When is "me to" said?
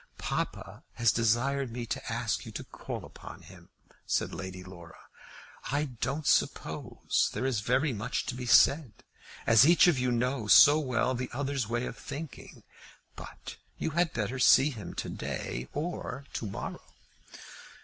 1.71-2.11